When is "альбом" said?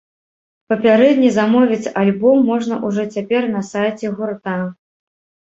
2.05-2.41